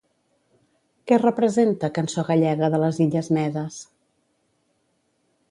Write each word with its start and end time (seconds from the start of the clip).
Què 1.11 1.19
representa 1.19 1.91
Cançó 1.99 2.23
gallega 2.31 2.71
de 2.77 2.81
les 2.85 2.99
illes 3.07 3.31
Medes? 3.39 3.79